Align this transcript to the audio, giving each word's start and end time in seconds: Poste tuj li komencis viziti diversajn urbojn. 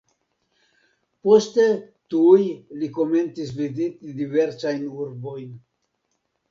Poste 1.27 1.65
tuj 2.15 2.47
li 2.81 2.91
komencis 2.97 3.55
viziti 3.61 4.19
diversajn 4.25 4.93
urbojn. 5.07 5.55